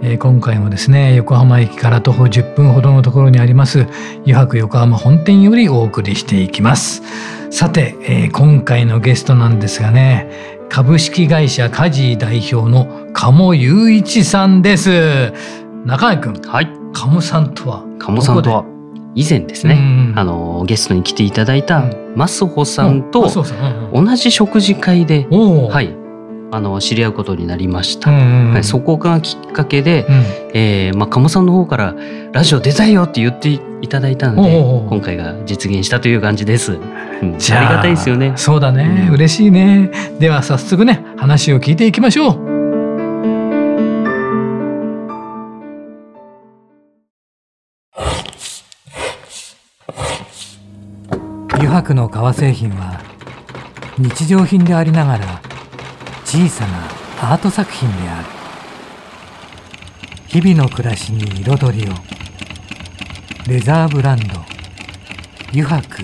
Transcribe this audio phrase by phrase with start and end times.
[0.00, 3.86] えー、今回もですね横浜駅から徒歩10分ほどのところにあります
[4.24, 7.02] 湯泊横浜本店よりお送りしていきます。
[7.50, 10.30] さて、えー、今回のゲストなんですがね
[10.68, 15.32] 株式会社カジ代表の鴨雄一さんです。
[15.84, 16.78] 中井君はい。
[16.92, 18.64] 鴨さんとは鴨さんとは
[19.14, 23.28] 以前ですね、うんうん、あのゲストに来ていただいたマスホさんと
[23.92, 26.07] 同じ食事会で、はい
[26.50, 30.14] あの知り合うことになりました、はい、そこがきっかけで、うん、
[30.54, 31.94] えー、まあ、鴨さんの方から
[32.32, 36.80] 「ラジオ出たいよ」って言っていただいたので今回が実現したという感じです、うん、あ
[37.20, 38.32] りがたいですよね。
[38.36, 39.90] そうだね、うん、嬉しいね。
[40.18, 42.48] では早速ね話を聞いていきましょう。
[51.58, 53.00] 油白の革製品は
[53.98, 55.42] 日常品でありながら
[56.30, 56.84] 小さな
[57.32, 58.26] アート作品である。
[60.26, 61.94] 日々の暮らしに彩りを。
[63.48, 64.34] レザーブランド。
[65.52, 66.02] 油白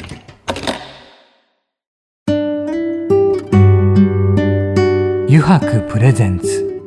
[5.28, 6.82] 油白プレゼンツ。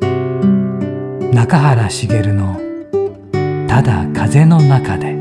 [1.32, 2.60] 中原茂の
[3.70, 5.16] 「ただ風の中で」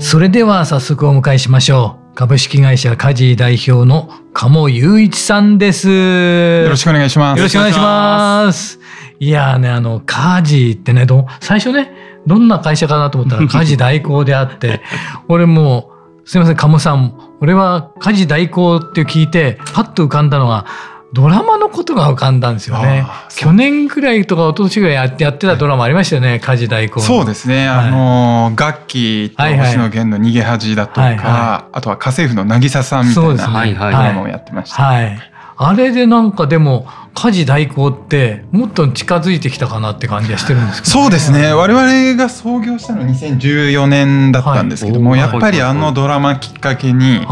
[0.00, 2.07] それでは早速お迎えしましょう。
[2.18, 5.88] 株式会社カジ代表の鴨雄一さんです。
[5.88, 7.38] よろしくお願いします。
[7.38, 8.80] よろしくお願いします。
[9.20, 11.92] いやね、あの、カジってね、ど、最初ね、
[12.26, 14.82] どんな会社かなと思ったら カジ代行であって、
[15.28, 15.92] 俺も
[16.24, 20.66] う、すいません、鴨さん、俺は家事代行って聞いて、パッと浮かんだのが、
[21.12, 23.06] ドラマのことが浮かんだんですよね。
[23.30, 27.00] 去年ぐらいとか一昨年ぐらいやってやってたドラマありましたよね、家事代行。
[27.00, 27.66] そうですね。
[27.66, 34.82] はい、あの楽器と星野源の逃げ恥だとか、はいはい、あとは家政婦の渚さんみたいな、ね、ドラマをやってました。
[34.82, 35.18] はい。
[35.60, 36.86] あれでなんかでも
[37.18, 41.52] 家事代行ってもっと近づいてきたかなって感じはしてるんですけど、ね、そうですね。
[41.52, 47.26] 我々が創業したの2014年だったんですけども、はい、やっぱりあのドラマきっかけに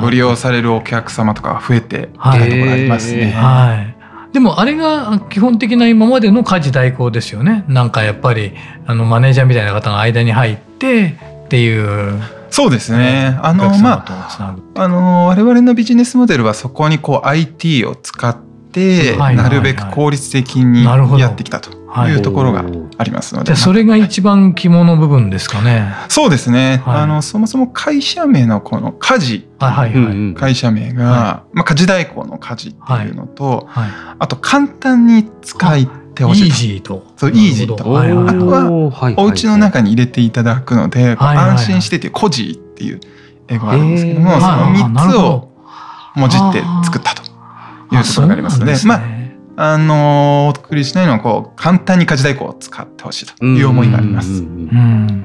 [0.00, 2.18] ご利用されるお客様とか増えてい。
[2.18, 3.30] たところありますね。
[3.30, 3.94] は
[4.30, 7.64] い、でもあれが基本的な今までの家事代行ですよね。
[7.68, 8.54] なんかやっぱり
[8.86, 12.20] あのマネージャーみたいな方が間に入ってっていう。
[12.50, 13.38] そうですね。
[13.40, 18.51] あの、まあ、あの、我々のビジネスモデルはそこにこう IT を使って、
[19.34, 21.70] なるべく効率的にやってきたと
[22.08, 22.14] い。
[22.16, 22.64] うところが
[22.96, 23.46] ありますので。
[23.46, 25.92] じゃそれが一番肝の部分ですかね。
[26.08, 26.82] そうですね。
[26.86, 36.48] あの、そもそも会社名のこの家事、会社名が、まあ、家事代行の家事っていうのと、あと簡単に使いてほしい。
[36.48, 37.06] イージーと。
[37.16, 37.74] そう、イージーと。
[37.74, 38.70] あとは、
[39.16, 43.00] お家の中に入れていただくので、安心してて、コジーっていう
[43.48, 45.48] 英語があるんですけども、その3つを
[46.14, 47.31] もじって作ったと
[47.96, 48.94] いうところがありますので、ま
[49.56, 54.42] あ、あのお送りしないのはこう簡単に家事代行を使ってほしいという思いがあります。
[54.42, 55.24] うん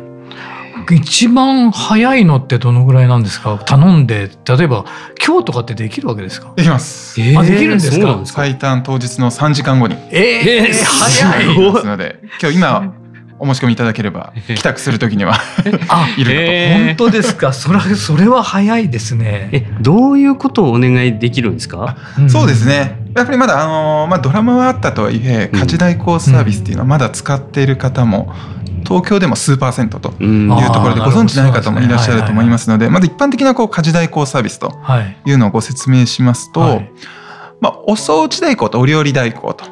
[0.89, 3.57] 一番早いのってどのぐらいなんですか？
[3.65, 4.85] 頼んで例えば
[5.25, 6.53] 今日とかってできるわけですか？
[6.55, 8.21] できます、えー、あできるんですか？
[8.25, 9.95] 最短当日の3時間後に。
[10.11, 11.73] えー、早い。
[11.73, 12.93] ですので今日今
[13.39, 15.35] お申し込みいただければ帰宅するときには
[15.89, 17.53] あ いると、本当ですか？
[17.53, 19.49] それそれは早いですね。
[19.51, 22.99] えどういうことをお願いできるんですか、そうですね。
[23.15, 28.31] やっぱりまだあの、まあ、ドラマはあったとはいえ家事代行サービスっていうのはまだ使っている方も
[28.85, 34.71] 東京でも数パーセントというところでご存知ない方もいらっしゃると思いますのでまず一般的なこう家事代行サービスと
[35.25, 35.31] い。
[35.31, 36.81] うのをご説明しますと、
[37.59, 39.65] まあ、お掃除代行とお料理代行と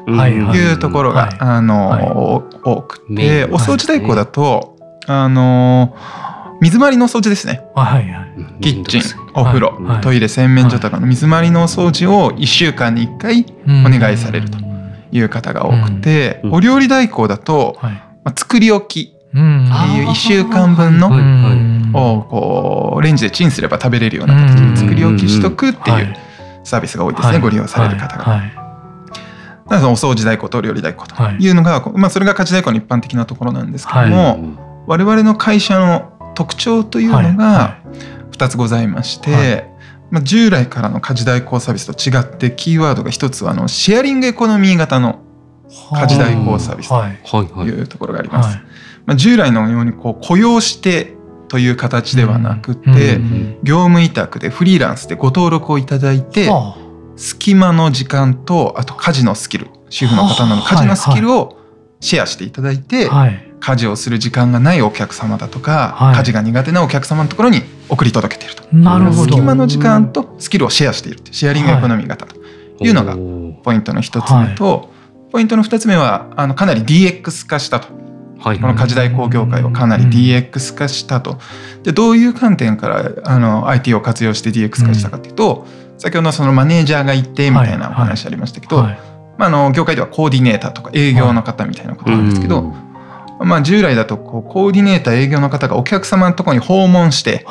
[0.56, 4.76] いうところが、あの、多くて、お掃除代行だと、
[5.08, 5.94] あの
[6.60, 7.62] 水回りの掃除ですね、
[8.60, 9.02] キッチン
[9.34, 13.46] お風呂、トイレ洗面所とかの水回りのお掃除を1週間に1回
[13.86, 14.58] お願いされると
[15.12, 17.76] いう方が多くて、お料理代行だと、
[18.24, 21.08] まあ、作り置きっていう1週間分の
[21.94, 26.16] をこうレンジでチンすれば食べれるような形で作り置きしとくっていう
[26.66, 28.42] サービスが多いですね、ご利用される方が。
[29.68, 31.50] だそのお掃除代行と料理代行とい。
[31.50, 37.78] うのが、まあ、それが家事代行の一般的なところなんですけども、我々の会社の特徴というのが
[38.32, 39.68] 2つございまして、
[40.10, 45.22] まあ、従来からの家事代行サービスと違ってキーワードが一つはあのシェアリングエコノミー型の
[45.92, 47.82] 家事代行サービスとい。
[47.82, 48.58] うところがあります。
[49.04, 51.15] まあ、従来のようにこう雇用して
[51.48, 53.20] という形ではなくて、
[53.62, 56.50] 業務委託でフリーランスでご登録をいただいて、
[57.16, 61.58] 隙間の時間とあと家事のスキル主婦の方の家事のスキルを
[62.00, 63.08] シェアしていただいて、
[63.60, 68.76] 家事をする時間がないお客様だとか、家事が苦手なお客様のところに送り届けていると。
[68.76, 69.32] なるほど。
[69.32, 72.36] 隙間の時間とスキルをシェアしているシェアリングエコノミー型と
[72.80, 73.16] いうのが
[73.62, 74.90] ポイントの一つ目と、
[75.32, 78.05] ポイントの二つ目はあのかなり DX 化したと。
[78.38, 81.38] はい、この家事代行業界をかなり DX 化したと。
[81.82, 88.86] でどういう観点からあの IT を活用して DX 化したかというと、うん、先ほどそのマネージャーが一定みたいなお話ありましたけど、はい。
[88.86, 88.98] はい、
[89.38, 92.62] まあ、あの業界ではコーディネーターとか営業の方みたいなことなんですけど、
[93.40, 97.44] まあ、従来だとこうコーディネーター営業の方がお客様のところに訪問して、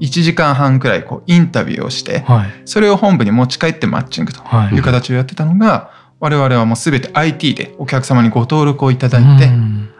[0.00, 2.24] 1時間半くらいこうインタビューをして、
[2.64, 4.42] それを本部に持ち帰ってマッチングと
[4.72, 9.50] いう形をやってたのが、我々はもう全て IT でお客様にご登録をいただいて、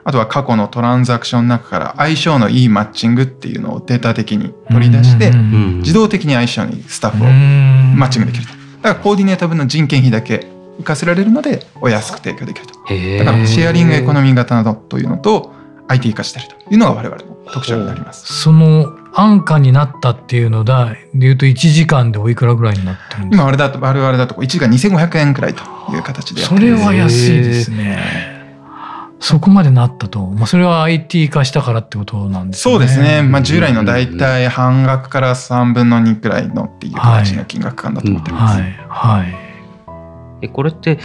[0.04, 7.26] あとは過去のトランザクションの中から相性のいいマッチングっていうのをデータ的に取り出して、自動的に相性にスタッフを
[7.96, 8.52] マッチングできると。
[8.82, 10.46] だからコーディネーター分の人件費だけ
[10.78, 12.74] 浮かせられるのでお安く提供できると。
[12.74, 15.52] だからシェアリングエコノミー型などというのと
[15.88, 18.32] IT 化しているというのが我々の特徴になります。
[18.32, 18.86] その
[19.18, 23.42] 安価になったっていうのだでいうと1時間でおいくらぐらいになってるんですか？
[23.42, 25.62] 今あれだと我々だと1時間2500円くらいと
[25.94, 28.36] いう形でそれは安いですね。
[29.18, 32.72] そこまでなったと、まあ、それは IT 化したからってことなんですね。
[32.72, 33.22] そうですね。
[33.22, 38.60] まあ、従来の大体半額から3分の2くらいのっていう形の金額感だと思ってます。
[38.60, 38.72] はい。
[38.88, 39.34] はい、
[40.42, 40.98] えこれって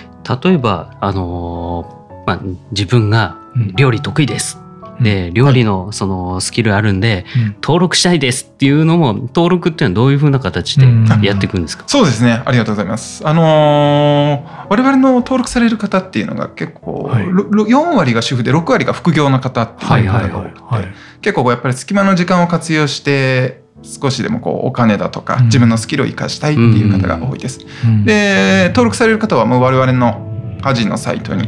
[0.43, 2.39] 例えばあのー、まあ
[2.71, 3.37] 自分が
[3.75, 4.59] 料理得意です。
[5.01, 7.25] で料理のそのスキルあるんで、
[7.61, 10.85] 登録したいですっていうのも登録っていうのはどういうふうな形で
[11.25, 12.41] やっていくんですか、そうですね。
[12.45, 13.27] ありがとうございます。
[13.27, 20.87] あのー、我々の登録される方っていうのが結構、はい、4割が主婦で6割が副業の方っていうのが多くて
[21.21, 27.59] 結構やっぱり隙間の時間を活用して少しでもこうお金だとか自分のスキルを生かしたいっていう方が多いです。
[28.05, 30.30] で登録される方はもう我々の
[30.61, 31.47] 家事のサイトに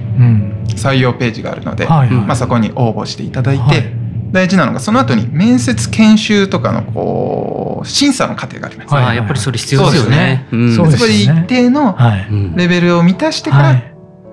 [0.75, 3.93] 採用ページがあるので、まあ、そこに応募していただいて、はい、
[4.31, 10.47] 大事なのがその後に面接研修とかのこう審査の過程があります、はい、やっぱりそれ必要ですよね。
[10.75, 11.97] そこで一定の
[12.55, 13.81] レベルを満たしてから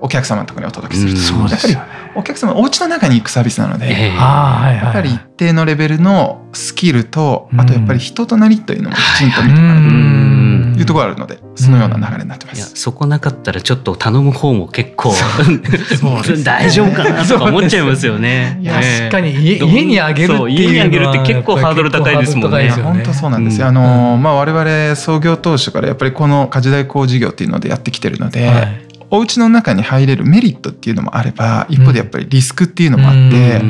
[0.01, 1.13] お客様のところにお届けする。
[1.13, 1.77] と、やっぱり
[2.15, 10.30] お客様お家の中に行くサービスなので、やっぱり一定のレベルのスキルとあとやっぱり人となりというのもきちんと見てもらう。
[10.79, 12.75] いうところがあるので、そのような流れになってます。
[12.75, 15.13] そこなかったらちょっと頼む方も結構
[16.43, 18.61] 大丈夫かなとか思っちゃいますよね。
[18.65, 22.69] 確かに家家にあげる家にあげるって結構ハードル高いですもんね。
[22.69, 23.67] 本当そうなんですよ。
[23.67, 28.47] あのまあ我々創業当初からやっぱりこの家事代行事業っていうのでやってきてるので。
[28.47, 33.61] はいお家の中に入れるメリットっていうのもあれば一方でやっぱりリスクっていうのもあって、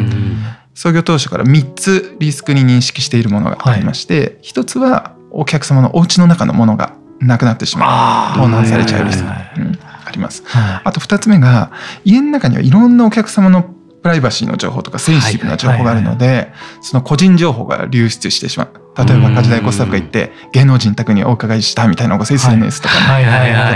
[0.75, 8.39] 創業当初から3つリスクに認識しているものがありまして、はい、1つはお客様のお家の中のものがなくなってしまう。
[8.39, 10.43] 盗難されちゃうリスク、あります、
[10.83, 11.71] あと2つ目が
[12.03, 16.51] 家の中にはいろんなお客様のプライバシーの情報とかセンシティブな情報があるので、
[16.81, 18.69] その個人情報が流出してしまう。
[18.97, 22.95] 例えば家事代行スタッフが行って芸能人宅にお伺いしたみたいな SNS とか、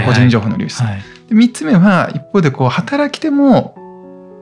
[0.06, 0.98] 個人情報の流出、は
[1.30, 3.76] 3つ目は一方でこう働き手も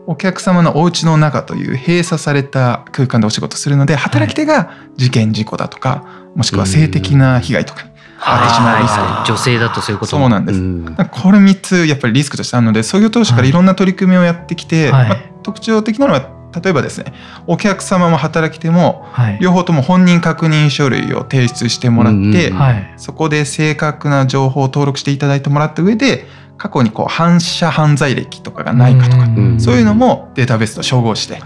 [0.05, 6.05] お客様のお家の中という閉鎖された空間でお仕事するので働き手が事件事故だとか
[6.35, 7.87] もしくは性的な被害とか
[8.19, 17.13] あってしまうリスク、はい、女性だとそういうことそうなんです、うん、これ3つやっぱりリスクとしてあるので創業当初からいろんな取り組みをやってきて、はい、まあ、特徴的なのは例えばですね
[17.47, 19.07] お客様も働き手も、
[19.41, 22.19] 両方とも本人確認書類を提出してもらって、
[22.49, 25.17] うんうん、そこで正確な情報を登録してい。
[25.17, 29.27] ただいてもらった上で過去にこう反射犯罪歴とかがないかとか、
[29.59, 31.41] そういうのもデータベースと照合して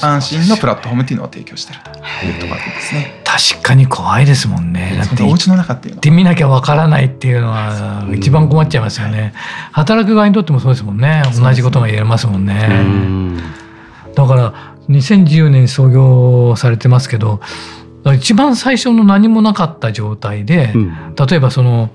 [0.00, 3.22] 安心のプラットフォームっていうのを提供してるというところですね。
[3.24, 4.96] 確かに怖いですもんね。
[4.96, 9.34] だってお家の中っていうの行ってみなきゃわからないっていうのは一番困っちゃいますよね。
[9.72, 11.22] 働く側にとってもそうですもんね。
[11.34, 13.38] 同じことが言えますもんね。
[14.14, 14.54] だから
[14.88, 17.40] 2014年に創業されてますけど、
[18.14, 21.90] 一番最初の何もなかった状態で、うん、例えばその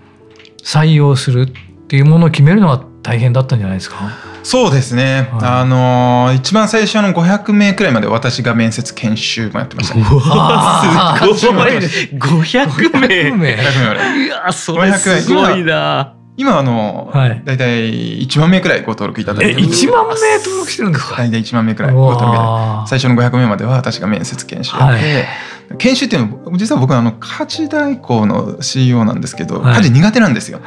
[0.63, 1.51] 採用する
[1.93, 4.09] っていうものを決めるのは大変だったんじゃないですか？
[4.41, 11.69] そうですね、はい、あの一番最初の500名くらいまで私が面接研修もやってました、ね、うわ すごい。
[12.17, 14.25] 500名 ,500 名。
[14.25, 16.13] いやそれすごいな。
[16.35, 21.17] 今あの、はい、大体1万名くらいご登録いただいてえ1万名登録してるんですか？
[21.17, 25.27] 大体1万名くらいご登録最初の500名までは私が面接研修やって、はい
[25.77, 30.61] 研修っていうの実は僕あの家事代行の CEO なんですけど、はい、家事苦手なんですよ。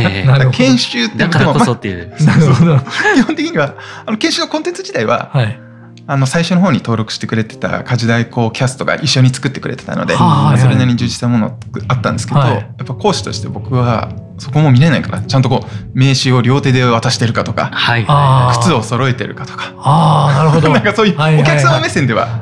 [0.52, 2.14] 研修ってだからこそっていう。
[2.24, 2.78] なるほど。
[3.14, 3.74] 基本的には
[4.06, 5.60] あの研修のコンテンツ自体は、はい、
[6.06, 19.72] あの最初の方に登録してくれてた家事代行キャストが一緒に作ってくれてたので、はそれなりに充実したものあったんですけど、はい、やっぱ講師として僕はそこも見れないからちゃんとこう名刺を両手で渡してるかとか、はい、靴を揃えてるかとか。
[19.78, 20.70] あなるほど。
[20.74, 22.40] なんかそういうお客様目線では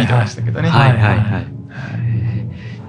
[0.00, 1.53] 見てましたけどね。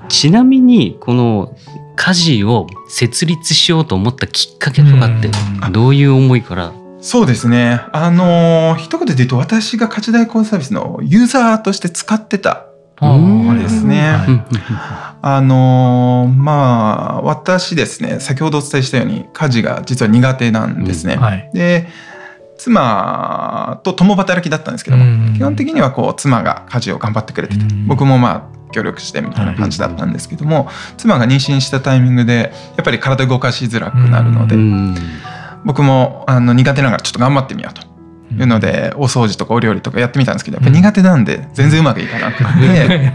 [0.07, 1.55] ちなみにこの
[1.95, 5.29] 家事を設立しようと思ったきっかけとかって
[5.71, 6.73] どういう思いから？
[7.01, 7.81] そうですね。
[7.93, 12.65] あのー、一言で言うと私が家事代行サービスのユーザーとして使ってた
[12.99, 14.15] ですね。
[15.21, 21.15] あのー、まあ私ですね先ほどお伝えしたように家事が実は苦手なんですね。
[21.15, 21.21] うん。
[21.21, 21.87] はい、で
[22.57, 30.67] 妻と共働きだったんですけども、基本的にはこう妻が家事を頑張ってくれてて、僕もまあ協力してみたいな感じだったんですけども、
[30.97, 34.55] 妻が妊娠したタイミングでやっぱり体動かしづらくなるので。
[35.65, 37.95] 僕もあの苦手ながらちょっと頑張ってみようと。
[38.31, 43.13] いうので、お掃除とかお料理とかやってみたんですけどやっぱ苦手なんで全然うまくいかなくて、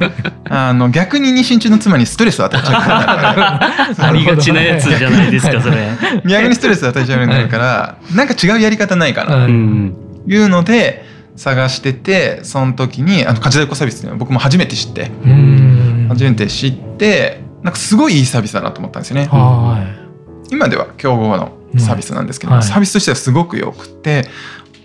[0.48, 5.90] あの逆に妊娠中の妻にストレスを与えちゃう ありがちなやつじゃないですかそれ。
[6.24, 9.46] 逆にストレスを与えちゃうようになるからなんか違うやり方ないかな。
[9.46, 11.04] というので
[11.36, 15.10] 探しててその時にあの家事代行サービスっていうのは僕も初めて知って。
[16.10, 19.28] 初めて知ってなんかすごいいいサービスだなと思ったんですよね。
[20.50, 24.24] 今では競合のサービスなんですけど、はい、サービスとしてはすごくよくて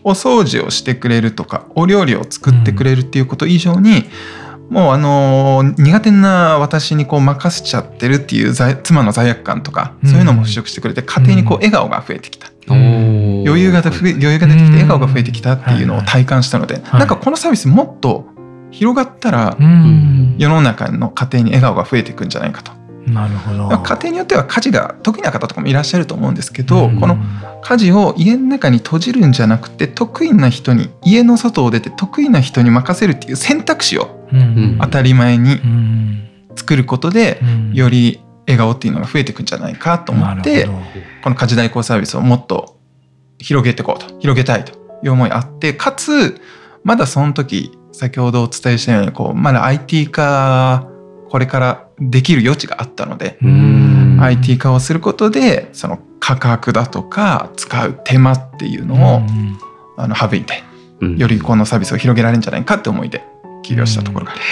[0.04, 4.04] お掃除をしてくれるとかお料理を作ってくれるっていうこと以上に、
[4.70, 12.52] うん、もうあの苦手な私にこう任せちゃってるっていう妻の罪悪感とか、そういうのも払拭してくれて家庭にこう笑顔が増えてきた。
[12.74, 18.26] 余裕が余裕が出てきて笑顔が増えてきたっていうのを体感したので、なんかこのサービスもっと
[18.72, 19.58] 広がったら
[20.38, 22.72] 世の中の家庭に笑顔が増えていくんじゃないかと。
[23.08, 23.70] なるほど。
[23.70, 27.18] 家庭によっては家事が得意な方とかもいらっしゃると思うんですけど、うん、この
[27.62, 34.10] 家事を家の中に閉じるんじゃなくて得意な人に家の外を出て得意な人に任せるっていう選択肢を
[34.82, 35.60] 当たり前に
[36.56, 37.40] 作ることで、
[37.74, 40.68] より笑顔っていうのが増えていくんじゃないかと思って
[41.24, 42.80] この家事代行サービスをもっと
[43.40, 44.20] 広げていこうと。
[44.20, 44.86] 広げたいと。
[45.04, 46.42] いう思いあってかつ
[46.84, 50.88] まだその時先ほどお伝えしたようにこうまだ IT 化
[51.30, 53.38] これからできる余地があったので
[54.20, 59.22] IT 化をすることでその価格だとか使う手間っていうのを
[59.98, 60.64] あの省いて
[61.18, 63.24] よりこのサービスを広げられるんじゃないかって思いで
[63.64, 64.46] 起業したところがありま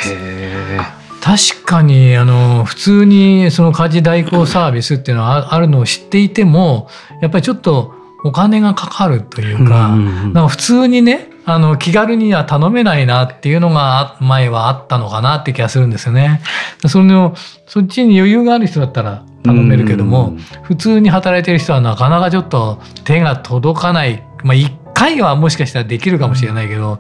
[1.00, 1.03] す。
[1.24, 6.90] 確かにあの普通にその家事代行サービスっていうのはあるのを知っていても
[7.22, 7.94] やっぱりちょっと
[8.26, 16.42] お金がかかるというか,、なんか普通にねあの気軽には頼めないなっていうのが前はあったのかなって気がするんですよね。
[16.88, 17.36] その
[17.68, 27.00] そっちに余裕がある人だったら頼めるけども普通に働いてる人はなかなかちょっと手が届かない、まあ、1回はもしかしたらできるかもしれないけど。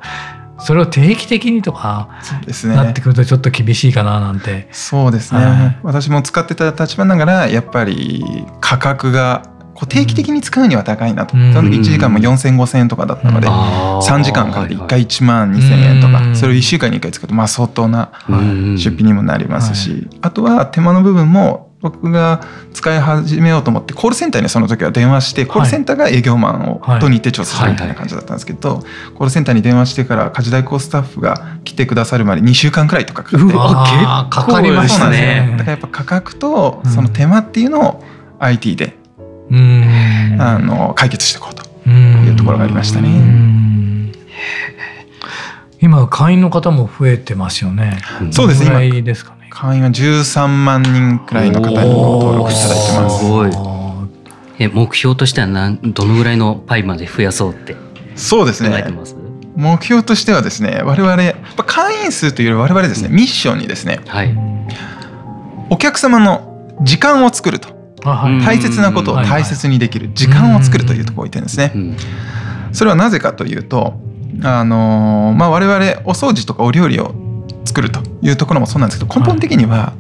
[0.60, 2.10] それを定期的にとか
[2.64, 4.68] なってくるとちょっと厳しいかななんて。
[4.72, 8.24] そうですね、はい、私も使ってた立場ながらやっぱり
[8.62, 9.44] 価格が
[9.74, 13.54] こう定期的に使うには高いなと、うん、その時1時間も40005000円とかだったので、うん、
[14.00, 18.12] 3時間かけて1回1万2000円とか、それを1週間に1回使うとまあ相当な
[18.78, 22.42] 出費にもなりますし、あとは手間の部分も僕が
[22.74, 28.80] 使い始めようと思ってコールセンターにその時は電話してコールセンターが営業マンをと日程調査するみたいな感じだったんですけど
[29.16, 38.04] コールセンターに電話してから家事代行スタッフが来てくださるまで2週間くらいとかかかって結構かかりましたねだからやっぱ価格とその手間っていうのを
[38.40, 38.96] IT で
[40.40, 43.54] あの解決していこうというところがありましたね。
[45.82, 47.98] 今会員の方も増えてますよね。
[48.32, 48.88] そうですね。
[48.88, 49.43] 今ですかね。
[49.54, 53.20] 会員は13万人くらいの方にご登録いただいてます。
[53.20, 53.52] すごい。
[54.58, 57.76] え目標としては何どのぐらいのパイまで増やそうって
[58.16, 58.84] そうですね。
[59.56, 61.16] 目標としてはですね我々
[61.66, 64.36] 会員数というより我々ですねミッションにですね、はい、
[65.70, 67.72] お客様の時間を作ると。
[68.04, 71.72] 大切なことを大切にできる時間を作るというところを言ってるんですね。
[72.74, 73.94] それはなぜかというと
[74.44, 77.14] あのまあ我々お掃除とかお料理を
[77.66, 79.94] 作るというところもそうなんですけど根本的には、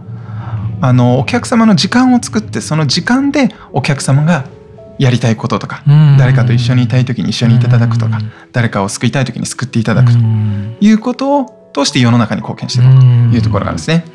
[0.82, 4.46] あのお客様の時間を作ってその時間でお客様が
[5.00, 5.84] やりたいこととか
[6.20, 8.20] 誰かと一緒にいたい時に一緒にいただくとか
[8.51, 10.20] 誰かを救いたい時に救っていただくと
[10.82, 13.05] いうことを通して世の中に貢献していこうと
[13.36, 14.05] いうところなんですね。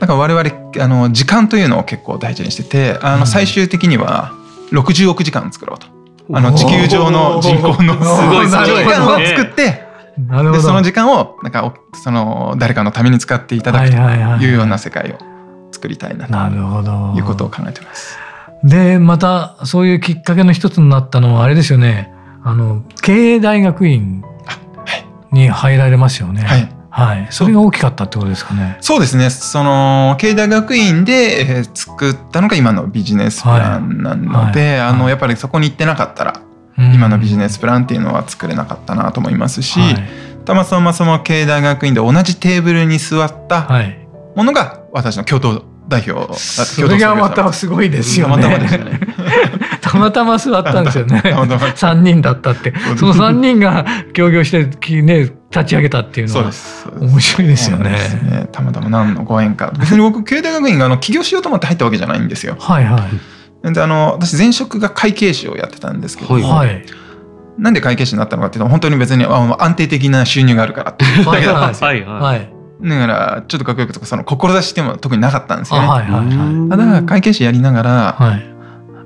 [0.00, 4.32] だから我々あの時間というのを結構大事にしててあの最終的には
[4.72, 5.86] 60億時間作ろうと。
[6.32, 9.85] あの地球上の人口の すごい時間を作って、
[10.18, 13.96] でその時間をなんかその誰かのために使っていただくと
[14.44, 15.18] いうような世界を
[15.72, 18.18] 作りたいなということを考えてます。
[18.64, 22.10] でまたそういうきっかけの一つになったのはあれですよね
[22.42, 24.24] あの経営大学院
[25.32, 26.42] に入られますよね。
[26.42, 26.72] はい。
[26.88, 28.78] はい、それが大きかったってことですかね。
[28.80, 29.28] そうですね。
[29.28, 36.40] その経済学院で作ったのが今のビジネスプランなので、はいはい、あのやっぱりそこに行ってなかったら、
[36.78, 43.68] 今のビジネスプランっていうのは作れなかったなと思いますし、はい、たまたまその経済学院で同じテーブルに座った
[44.34, 48.42] ものが私の共同代表それがまたすごいですよね。
[48.42, 49.00] たまたまでしたね。
[49.80, 51.22] たまたま座ったんですよね。
[51.76, 52.74] 三人だったって。
[52.96, 54.64] その三人が協業して
[55.02, 56.50] ね立ち上げたっていうのは
[57.00, 57.90] 面白いですよね。
[57.90, 59.72] ねたまたま何のご縁か。
[59.78, 62.56] 別に僕経済学院があの起業しようと思って入ったわけじゃないんですよ。
[62.58, 63.02] はいはい。
[63.62, 66.84] であの私前職が会計士をやってたんですけど、はい、
[67.58, 71.88] なんで会計士になったのかっていうと本当に別に安定的な収入があるからっていうだけだったんですよ。
[71.88, 72.52] はいはい。
[72.82, 75.80] だからちょっとかっこよくとかその志っていうのは特になかったんですよ。
[75.80, 75.86] ね。
[75.88, 76.26] はいはい。
[76.26, 78.56] はい、ただ会計士やりながら、はい、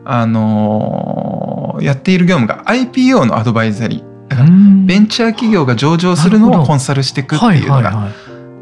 [0.04, 4.28] あのー、やっている業務が IPO のアドバイザリー。
[4.28, 8.12] だからベンチャー企業が上場するのをコンサルしていくっていうのが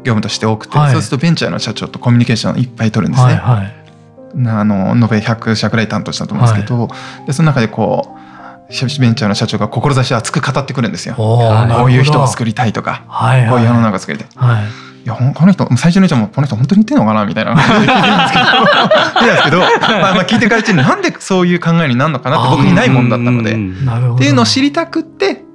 [0.03, 3.33] 業務として多くて、はい、そうするとベンチャーの社長とコミュニケーションいっぱい取るんですね。
[3.35, 3.78] はいはい、
[4.47, 8.19] あの延べ100社くらい担当したと思うんですけど、はい、でその中でこう
[8.69, 11.15] ベンチャーの社長が志熱く語ってくるんですよ。
[11.15, 14.27] こういう人を作りたいとか、はいはい、こういう世の中を作りたい。
[14.35, 14.65] はい。
[14.65, 18.45] いやこの人最初のうちはもうこの人本当に言ってんのかなみたいな感じで聞いてるんですけど。
[19.25, 23.51] ですけど、まあ、まあ聞いてるうちになんでそういう考えになるのかなって僕にないもんだったので。
[23.53, 25.48] っていうのを知りたくって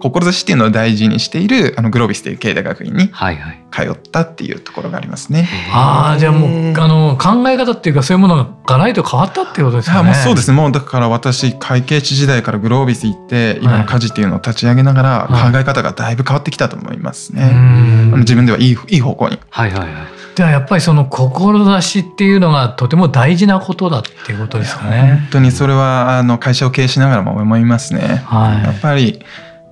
[0.00, 5.48] 志っていうのを大事にしているあのグロービスという経済学院に通ったっていうところがありますね。
[5.72, 10.10] ああじゃあもうあの考え方っていうかそういうものがガラリと変わったっていうことですかね。
[10.10, 17.42] もうそうですねもうだから私会計士時代からグロービス行って今の家事っていうのを立ち上げながら考え方がだいぶ変わってきたと思いますね。
[17.42, 19.38] はい、自分ではいいいい方向に。
[19.50, 25.18] はいはいはいではやっぱりその志っていうのがとても大事なことだっていうことですかね。
[25.22, 28.22] 本当にそれはあの会社を経営しながらも思いますね。
[28.26, 29.22] はい、やっぱり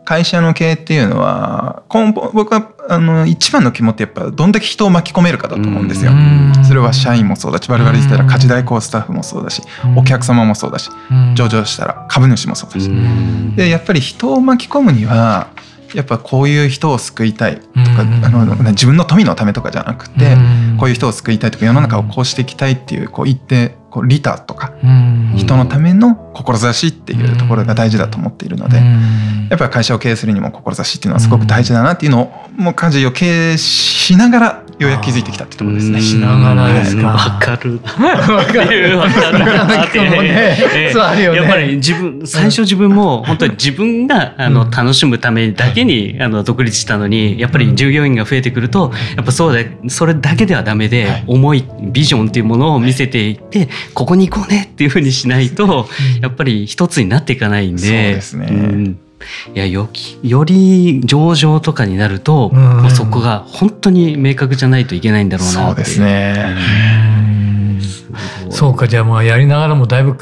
[0.09, 6.13] 会社の経営っていうのは根本僕はあの一番の肝ってやっぱどんだけ人を巻き込めるかだと思うんですよ。
[6.67, 9.61] それは社員もそうだし我々でしたら家事代行スタッフもそうだし
[9.99, 10.89] お客様もそうだし
[11.35, 12.91] 上場したら株主もそうだし。
[13.55, 15.49] でやっぱり人を巻き込むには
[15.93, 20.37] やっぱこういう人を救いたいとか、あの自分の富のためとかじゃなくて、
[20.79, 24.73] こういう人を救いたいとか世の中をこうしていきたいっていうこう言ってこう利他とか、
[25.37, 28.79] 人のための志っていうところが大事だと思っているので、
[29.51, 36.01] やっぱり会社を経営するにも志っていうのはすごく大事だなっていうのをもう家事を経営しながらようやく気づいてきたってところですね。
[36.01, 37.09] しながらですか？
[37.09, 37.81] わかる。
[37.83, 38.99] わかる。
[38.99, 39.31] わか
[41.15, 41.23] る。
[41.35, 51.65] やっぱり自分最初自分も本当に自分があの楽しむためだけにあの独立したのにやっぱり従業員が増えてくるとやっぱそうでそれだけではダメで思い。
[51.81, 55.89] ビジョンっていうものを見せていってここに行こうねっていうふうにしないと
[56.21, 57.81] やっぱり一つになっていかないんで。
[57.81, 59.08] そうですね。
[59.55, 66.57] いやよきより上場とかになると、もうそこが本当に明確じゃないといけないんだろうなそうですね。
[68.51, 70.17] そうかじゃあまあやりながらもだいぶ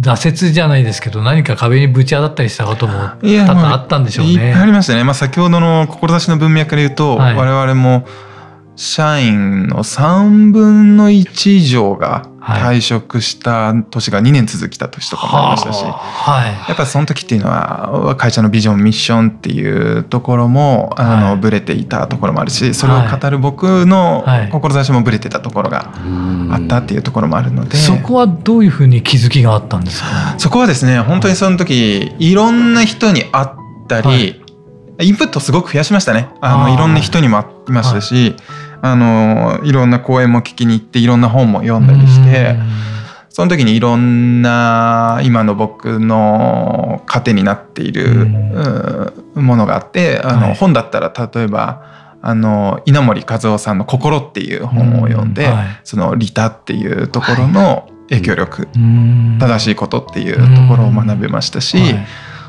[0.00, 4.32] 挫折じゃないですけど何か壁にぶち当たったりしたことも多々あったんでしょうね。
[4.32, 5.04] いっぱいありましたね。
[5.04, 8.06] まあ、先ほどの志の文脈で言うと、はい、我々も
[8.76, 25.92] 社員の3分の1以上が退職した年が2年続きた年とかもありましたし、はい、やっぱその時っていうのは会社のビジョンミッションっていうところもあの、はい、ブレていたところもあるしそれを語る僕の志もブレてたところが
[26.50, 30.38] あったっていうところもあるので、そこはどういうふうに気づきがあったんですか？
[30.38, 33.48] そこはですね本当にその時いろんな人に会っ
[33.88, 34.42] たり、
[35.00, 36.28] インプットすごく増やしましたね。
[36.40, 38.34] あのいろんな人にも会いましたし、
[38.80, 42.56] あのいろんな講演も聞きに行っていろんな本も読んだりして
[43.28, 48.26] その時にいろんな今の僕の糧になっている
[49.34, 51.84] ものがあってあの、本だったら例えば
[52.20, 55.48] あの稲森和夫さんの「心」っていう本を読んで、
[55.84, 58.68] その利他っていうところの影響力、
[59.38, 61.78] 正しいことっていうところを学べましたし、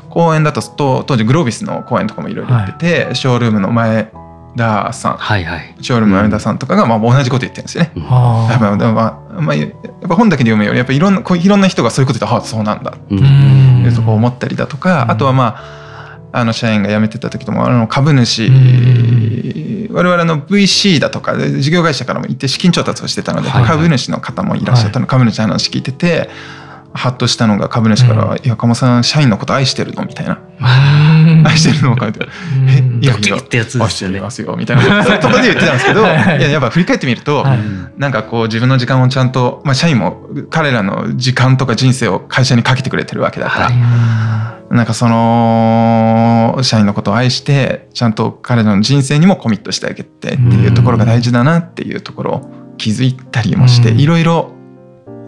[0.08, 4.10] 講演だと当時グロービスの講演とかもいろいろやってて、ショールームの前
[4.56, 7.92] ダーさん、はいはい、ショールームの田さんとかがまあ同じこと言ってるんですよね。
[7.96, 8.08] うん、や
[8.56, 9.70] っぱまあまあ、やっ
[10.08, 10.72] ぱ本だけで読むよ。
[10.72, 13.14] りやっぱいろんなこういろんな人がそういうこと言ってああそうなんだって。
[13.14, 15.56] いうとこ思ったりだとか、あとはま
[16.32, 18.48] ああの社員が辞めてた時ともあの株主
[19.90, 26.30] 我々の VC だとか事業会社からも行って資金調達をしてたので、株主の方もいらっしゃったの、株主の話聞いてて
[26.92, 30.38] ハッとしたのが株主から「いや鴨さん社員のこと愛してるの?」みたいな
[31.44, 32.26] 「愛してるの?」かって
[32.68, 34.20] 「えいやいやってやつですよね。
[34.20, 35.04] ますよ」みたいな。
[35.04, 36.04] そういうところで言ってたんですけどい。
[36.04, 37.46] ややっぱ振り返ってみると、
[37.96, 43.70] なんかこう自分の時間をちゃんと、まあ、社員も彼らの時間とか人生を会社にかけてくれてるわけだから。
[44.70, 54.52] なんかその社員のことを愛してちゃんと彼らの人生にもコミットしてあげてっていうところが大事だなっていうところを気づいたりもしていろいろ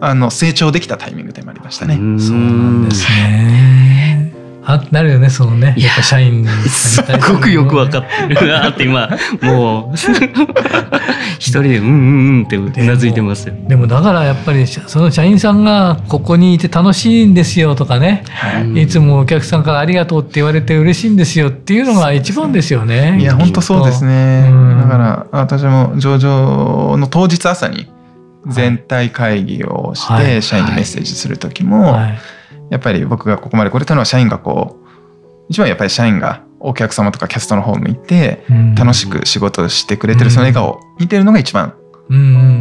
[0.03, 1.95] あの成長できたタイミングでもありましたね。
[1.95, 4.33] そうなんですね。
[4.65, 5.75] あなるよねそのね。
[5.77, 9.09] やっぱ社員すっごくよく分かってるなって今
[9.41, 9.95] もう
[11.39, 13.55] 一人でうんうんうんってうなずいてますよ。
[13.67, 23.17] でもだからやっぱりその社員さんがここにいて楽しいんですよとかね、はい、いつもお客さんからありがとうって言われて嬉しいんですよっていうのが一番ですよね。
[23.21, 27.87] いや本当そうですね、だから私も上場の当日朝に
[28.47, 31.97] 全体会議をして社員にメッセージする時も
[32.69, 34.83] やっぱり僕がここまで来れたのは社員がこう
[35.49, 38.43] 一番やっぱり社員がお客様とかキャストの方向いて
[38.77, 41.75] 楽しく仕事してくれてるその笑顔を見てるのが一番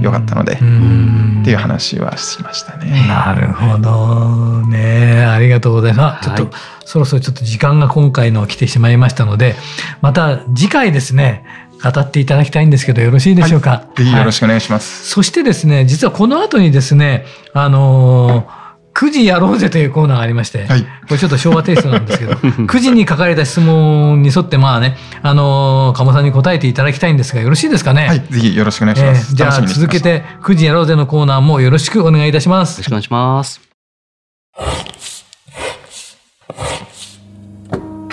[0.03, 3.07] 良かったのでっていう話はしましたね。
[3.09, 5.25] なるほどね。
[5.25, 6.29] ありがとうございます。
[6.29, 6.53] ちょっと、はい、
[6.85, 9.55] そろそろちょっと時間が今回の来てしまいましたので
[10.01, 11.45] また次回ですね
[11.83, 13.71] 語っていただきたいんですけどよろしいでしょうか？
[13.71, 18.63] はい、ぜひよろしくお願いします、はい、そしてですね実はこの後にですねあのー
[18.95, 22.33] 9時やろうぜというコーナーがありまして、はい、これちょっと昭和テイストなんですけど
[22.69, 28.07] 9時に書かれた質問に沿ってまあねあの鴨さんに答えていただきたいんですがよろしいですかね？
[28.09, 33.61] はいぜひよろしくお願いします、えー、じゃあ続けて9時やろうぜのコーナーもよろしくお願いいたしますよろしくお願いします。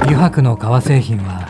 [0.02, 1.50] 油白の革製品は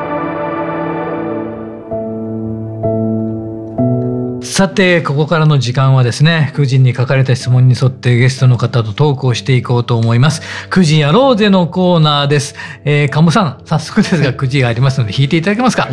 [4.61, 10.43] さてここからの時間はですね9時に書かれた質問に沿ってゲストの方とトークをしていこうと思います。
[10.69, 12.53] 9時やろうぜのコーナーです、
[12.85, 15.89] えー、鴨さん早速ですが9時がありますので引いていただけますか、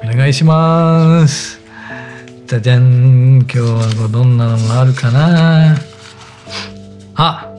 [0.00, 1.60] お願いします。
[2.46, 3.40] じゃじゃん。
[3.40, 5.74] 今日はどんなのがあるかな？
[7.16, 7.52] あ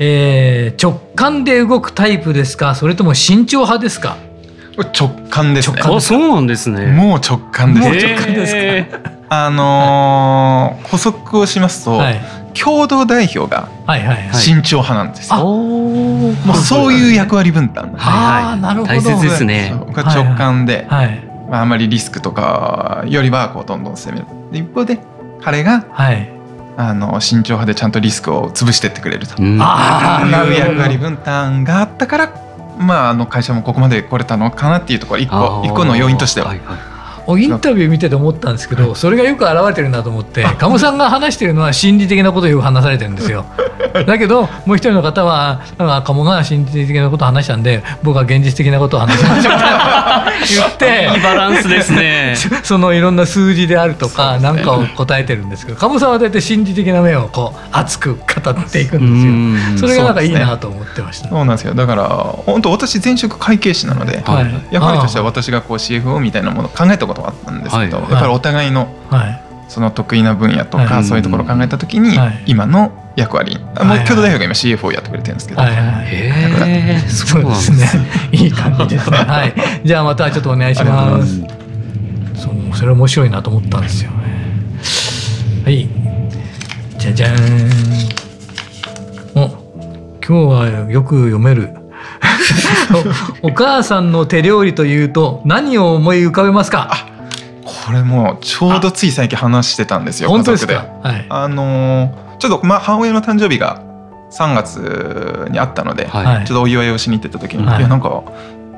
[0.00, 2.74] えー、直感で動くタイプですか？
[2.74, 4.16] それとも慎重派ですか？
[4.82, 5.80] 直感ですね。
[5.82, 6.86] あ、そうなんですね。
[6.86, 7.88] もう直感です。
[7.88, 8.54] もう直感です
[8.90, 9.10] か？
[9.28, 12.20] あのー、補足をしますと、はい、
[12.54, 13.68] 共同代表が
[14.32, 15.36] 慎重派なんですよ。
[15.44, 17.92] もうそういう役割分担。
[17.96, 18.92] はいはい、なるほど。
[18.92, 19.74] 大切ですね。
[19.80, 24.26] 僕は直感で、はい、まあ、あまりリスクとかよりはこうどんどん攻める。
[24.52, 25.00] 一方で
[25.42, 26.30] 彼が、はい、
[26.76, 32.32] あの慎重派でちゃんとリスクを潰してってくれるという役割分担があったから、
[32.78, 36.48] まあ、あの会社もここまで来れたのかなっていうところ一個一個の要因としては。
[36.48, 36.95] はいはい
[37.38, 43.44] インタビュー見てて思ったんですけどそれがよく表れてるなと思って鴨さんが話してるのは心理的なことをよく話されてるんですよ。
[44.06, 45.62] だけどもう一人の方は
[46.04, 49.66] 鴨が心理的なことを話したんで僕は現実的なことを話しましたみた。
[49.66, 52.34] い な言っていいバランスですね。
[52.62, 59.88] そのいろんな数字であるとか何かを答えてるんですけど鴨さんは大体心理的な面をこう熱く語っていくんですよ。
[59.88, 61.28] それがなんかいいなと思ってました。
[61.28, 61.74] そうなんですよ。
[61.74, 62.04] だから
[62.46, 68.88] 本当私前職会計士なので、はい、やはりとしては私がこう CFO みたいなものを考えたことがあったんですけど、はい、やっぱりお互いの、
[69.68, 77.86] その得意な分野とか、そういうところを考えた時に、今の役割、もう共同代表が今 CFO をやってくれてるんですけど、はいはい、そうですね。
[78.32, 79.16] いい感じですね。
[79.26, 79.54] はい。
[79.84, 81.40] じゃあまたちょっとお願いします。
[82.34, 84.16] そうそれ面白いなと思ったんですよね。
[85.64, 85.88] はい。
[86.98, 87.36] じゃじゃん。
[89.34, 89.48] お
[90.26, 91.70] 今日はよく読める
[93.42, 97.06] お母さんの手料理というと何を思い浮かべますか？
[97.64, 103.82] これもちょうどつい最近話してたんですよ本当ですか、はい、あのちょっとまあ母親の誕生日が
[104.30, 108.22] 3月にあったので、はい、ちょっとお祝いをしに行ってた時に、はい、いやなんか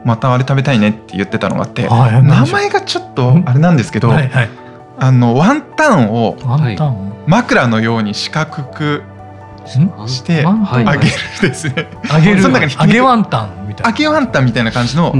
[0.05, 4.48] またあれ食べたいねって言ってたのがあって、はい、名前がちょっとあれなんですけど、はいはい、
[4.98, 6.37] あのワンタンを？
[7.27, 9.03] 枕のように四角く
[9.68, 11.88] してあげるですね。
[12.12, 12.42] 揚げる。
[12.42, 13.90] その中に揚げワンタンみたいな。
[13.90, 15.14] 揚げワンタンみたいな感じの、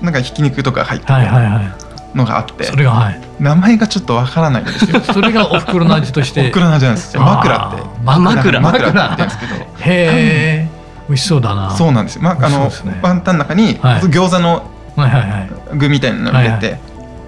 [0.00, 1.18] なんかひき肉とか入ってる
[2.14, 3.20] のがあって、それがはい。
[3.40, 5.00] 名前がちょっとわからないんですよ。
[5.12, 6.40] それがお袋の味として。
[6.40, 7.22] お袋の味なんですよ。
[7.22, 7.82] 枕って。
[8.04, 8.60] 枕。
[8.60, 9.54] 枕って言うんですけど。
[9.54, 10.82] へえ。
[11.08, 14.62] 美味しそうだなそうなんですまああの、ね、ワンタンの中に、はい、餃子の
[15.74, 16.78] 具みたいなのを入れて、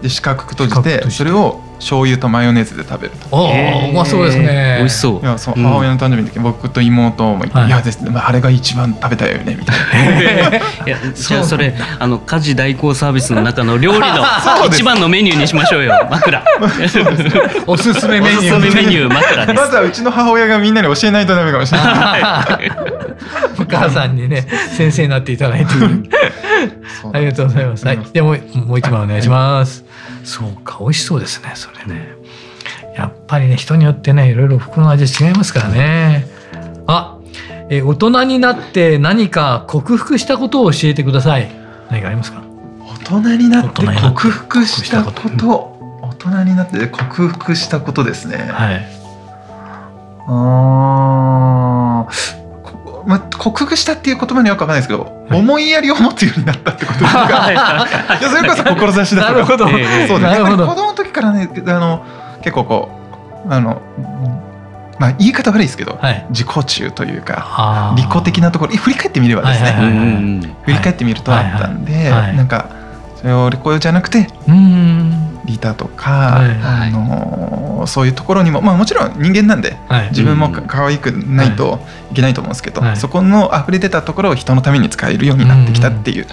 [0.05, 3.27] で四角く閉じてそれを醤油とマヨネーズで食べると。
[3.31, 4.77] おお、うまそうですね。
[4.79, 5.21] 美味しそう。
[5.21, 10.57] いや、そう、母親の誕生日の時、僕と妹も、いや、ですね、あれが一番食べたいよね、みたいな。
[10.87, 14.25] いや、 じゃあ、それ、あの家事代行サービスの中の料理の
[14.69, 16.07] 一番のメニューにしましょうよ。
[16.11, 16.43] 枕。
[17.67, 18.57] おすすめメニュー。
[18.57, 22.94] おすすめメニュー、枕まずはうちの母親がみんなに教えないとダメかもしれない。
[23.61, 24.47] お母さんにね、
[24.77, 25.75] 先生になっていただいて。
[27.13, 27.87] ありがとうございます。
[27.87, 29.85] はい、でも、もう一番お願いします。
[30.25, 31.53] そうか、美味しそうですね。
[31.55, 32.15] それね。
[32.97, 36.27] やっぱりね人によってねいろいろ服の味違いますからね。
[36.87, 37.17] あ
[37.69, 41.51] え大人になって何か克服したことを教えてください。
[41.91, 42.43] 何かありますか？
[43.11, 45.75] 大人になって克服したこと。
[46.03, 48.49] 大人になって克服したことですね。
[48.51, 48.87] はい。
[50.27, 52.07] あ
[53.07, 57.51] まあ、克服したっていう言葉にはよくわかんないですけど、はい、思いやりを持つようになったってことですか。
[57.51, 57.87] いや
[58.31, 59.33] それこそ志だとか。
[59.33, 59.69] なるほど。
[59.69, 60.43] そうです。
[60.43, 62.05] ね、子供の時からねあの
[62.43, 62.91] 結構こ
[63.47, 63.83] うあの
[64.99, 68.77] まあ言い方悪いですけど、はい、自己中というか利己的なところ。
[68.77, 69.73] 振り返ってみればですね。
[70.65, 72.69] 振り返ってみるとあったんで、なんか
[73.17, 74.29] それを利己じゃなくて
[75.45, 79.77] 利他とか、あのそういうところにも、まあ、もちろん人間なんで、
[80.11, 81.81] 自分も可愛くないと
[82.11, 82.15] い。
[82.15, 86.27] けないと思うんですけど、そこの溢れ出たところを人のために使えるようになってきたっていう。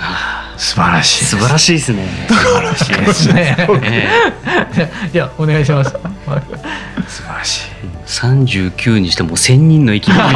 [0.58, 1.26] 素晴らしい。
[1.26, 2.08] 素晴らしいですね。
[2.28, 3.58] 素晴らしいですね。
[5.12, 5.91] いやお願いします。
[5.91, 7.62] 素晴らしい。
[8.06, 10.30] 三十九にしても千人の生き物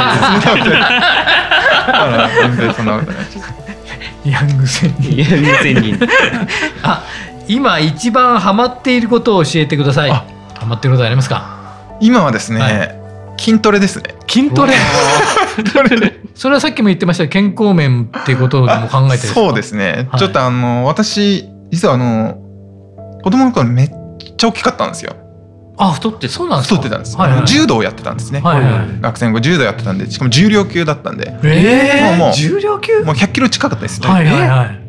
[4.25, 5.15] ヤング千人。
[5.17, 5.99] ヤング千人。
[6.81, 7.03] あ
[7.47, 10.10] 今一番ハマっていることを教えてください。
[10.10, 10.25] ハ
[10.65, 11.97] マっていることありますか？
[11.99, 13.41] 今はですね、はい。
[13.41, 14.15] 筋トレですね。
[14.27, 14.73] 筋トレ？
[16.36, 20.08] それはさっきも言ってました健康面っていうことも考えてそうですね。
[20.12, 22.38] はい、ちょっとあの私実はあの
[23.23, 23.89] 子供の頃めっ
[24.38, 25.15] ちゃ大きかったんですよ。
[25.77, 30.10] あ太ってそうなんです太ってたんです、はいはい、柔道をやってたんですね、はいはい、学生の柔道やってたんで。
[30.10, 33.03] しかも重量級だったんで、えー、もう重量級？
[33.03, 34.79] もう100キロ近かったですね、はいはいはい、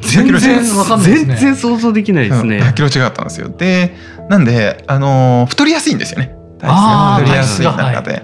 [0.00, 3.48] 全然わかんないですね全然想像できないですね、100キロ違ったんですよ。
[3.48, 3.94] で
[4.28, 6.34] なんであのー、太りやすいんですよね。
[6.58, 8.22] 体質が太りやすい中で。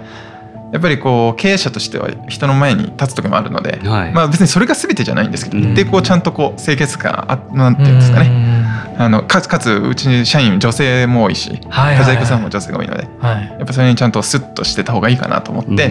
[0.71, 8.59] やっぱりこう経営者としては人の前に立つ時もあるので、はい、まあ別にそれが全てじゃないんですけど、一定こうちゃんとこう清潔感あなんていうんですかね。
[8.97, 15.89] あのかつかつうちに社員女性も多いし家財さんも女性が多いので、はい、やっぱそれにちゃんとスッとしてた方がいいかなと思って、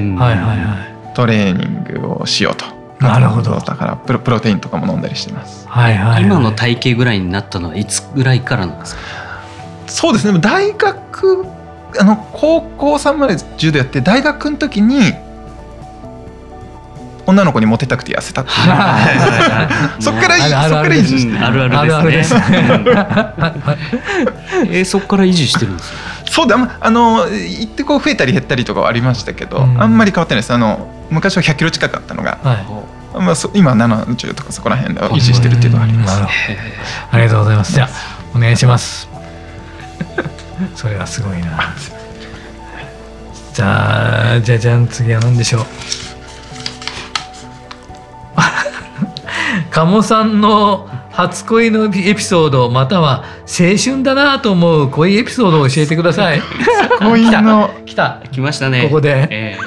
[1.15, 2.78] トレーニングをしようと。
[3.01, 3.59] なるほど。
[3.61, 5.67] だからプロプロテインとかも飲んだりしてます。
[5.69, 9.01] はいはい、はい、今の体型ぐらいになったのはいつぐらいからなんですか？
[9.87, 10.39] そうですね。
[10.41, 11.47] 大学
[12.01, 15.13] あの高校3まで柔道やって大学の時に
[17.27, 18.57] 女の子にモテたくて痩せたっていう
[20.03, 22.41] そっからそっから維持してあるあるですね
[24.71, 25.93] えー、そっから維持してるんです
[26.39, 30.53] そうだあの行ってこう増えたり減ったりとかはありましたけど、うん、あんまり変わってないです。
[30.53, 33.19] あの昔は100キロ近かったのが、はい。
[33.19, 36.23] まあ、今70とかそこら辺で維持してるっていうのはあります、
[37.11, 37.73] ありがとうございます。
[37.73, 37.89] じゃあ
[38.37, 39.09] お願いします。
[40.77, 41.75] それはすごいな。
[43.53, 45.67] じゃあじゃじゃん次は何でしょう。
[49.73, 50.88] 鴨さんの
[51.19, 56.41] 初恋のエピソードまたは青春だなと思う恋エピソードを教えてください。
[57.01, 57.71] 恋の。
[57.87, 58.85] 来た来ましたね。
[58.85, 59.59] ここで、え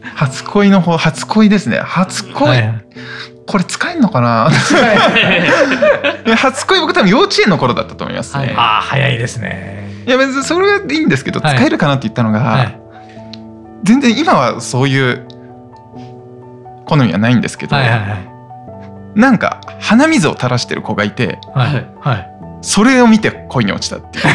[0.00, 1.78] ー、初恋の方初恋ですね。
[1.78, 2.84] 初恋、はい、
[3.48, 4.48] これ使えんのかな？
[6.36, 10.04] 初恋僕多分幼稚園の頃だったと思いますね、はい、ああ早いですね。
[10.06, 12.80] いや別にそれはいいんですけど、使えるかなって言ったのが、はい、
[13.82, 15.26] 全然今はそういう
[16.86, 18.31] 好みはないんですけど、はいはいはい、
[19.14, 22.30] なんか鼻水を垂らしてる子がいて、はいはい、
[22.62, 24.24] それを見て恋に落ちたっていう。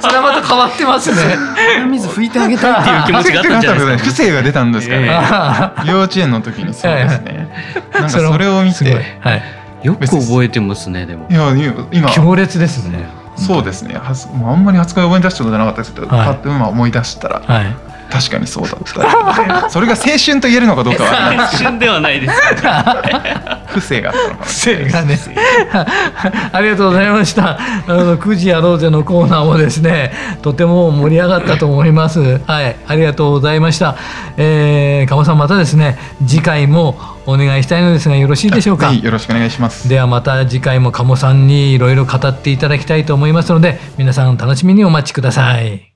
[0.00, 1.36] それはまた変わってますね。
[1.76, 4.10] 鼻水拭いてあげたいっていう気持ちがあったんじゃないですか。
[4.10, 5.06] 不正が出たんですかね。
[5.86, 7.48] 幼稚園の時にそうですね。
[7.92, 9.42] なんかそれを見て、はい、
[9.82, 11.26] よく覚えてますねでも。
[11.30, 11.52] いや
[11.92, 13.06] 今強烈ですね。
[13.36, 17.76] そうですねはずあんまり初恋思い出したことなかったですけど、はい、パッと今思い出したら、はい、
[18.10, 21.32] 確かにそうだった それが青春と言えるのかどうかは。
[21.32, 22.34] 青春ではないです
[23.66, 25.18] 不正があったのか不正がね。
[26.52, 27.58] ありがとうございました。
[27.58, 32.40] あの9時やろうぜのコーナーもですねとても盛り上がったと思います。
[32.46, 33.96] はいありがとうございました。
[34.36, 38.92] えー、鴨さんまたですね次回もお願いしたいのですがよろしいでしょうか？
[38.92, 39.88] よろしくお願いします。
[39.88, 45.95] ではまた次回も鴨さんにいろいろ語っていただきたいと思いますので皆さん楽しみにお待ちください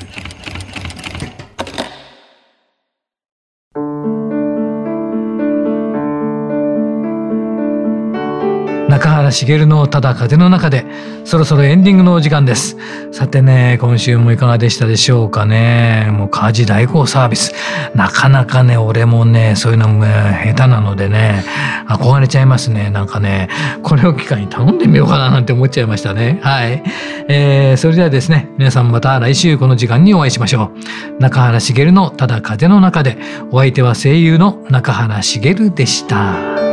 [9.31, 10.85] 茂のただ風の中で
[11.25, 12.77] そろそろエンディングのお時間です。
[13.11, 16.09] さてね今週もいかがでしたでしょうかね。
[16.11, 17.53] もう家事代行サービス。
[17.95, 21.43] なかなかね俺もねそういうのも下手なのでね
[21.87, 22.89] 憧れちゃいますね。
[22.89, 23.49] なんかね
[23.83, 26.39] これを機会に頼んでみようかななんて思っちゃいましたね。
[26.41, 26.83] はい、
[27.27, 30.71] えー、それではですね皆さんまた来週この時間にお会いしましょ
[31.19, 31.21] う。
[31.21, 33.17] 中原茂のただ風の中で
[33.51, 36.70] お相手は声優の中原茂でした。